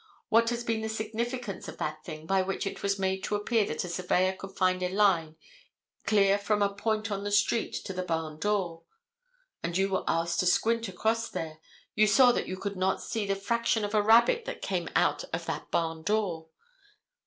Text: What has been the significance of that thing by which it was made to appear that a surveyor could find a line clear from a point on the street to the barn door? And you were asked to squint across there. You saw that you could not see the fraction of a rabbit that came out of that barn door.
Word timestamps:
What 0.29 0.49
has 0.49 0.63
been 0.63 0.81
the 0.81 0.89
significance 0.89 1.67
of 1.67 1.77
that 1.77 2.03
thing 2.03 2.25
by 2.25 2.41
which 2.41 2.65
it 2.65 2.81
was 2.81 2.97
made 2.97 3.23
to 3.25 3.35
appear 3.35 3.67
that 3.67 3.83
a 3.83 3.87
surveyor 3.87 4.33
could 4.33 4.57
find 4.57 4.81
a 4.81 4.89
line 4.89 5.35
clear 6.07 6.39
from 6.39 6.63
a 6.63 6.73
point 6.73 7.11
on 7.11 7.23
the 7.23 7.29
street 7.29 7.73
to 7.85 7.93
the 7.93 8.01
barn 8.01 8.39
door? 8.39 8.81
And 9.61 9.77
you 9.77 9.89
were 9.89 10.03
asked 10.07 10.39
to 10.39 10.47
squint 10.47 10.87
across 10.87 11.29
there. 11.29 11.59
You 11.93 12.07
saw 12.07 12.31
that 12.31 12.47
you 12.47 12.57
could 12.57 12.77
not 12.77 13.03
see 13.03 13.27
the 13.27 13.35
fraction 13.35 13.85
of 13.85 13.93
a 13.93 14.01
rabbit 14.01 14.45
that 14.45 14.63
came 14.63 14.89
out 14.95 15.23
of 15.31 15.45
that 15.45 15.69
barn 15.69 16.01
door. 16.01 16.49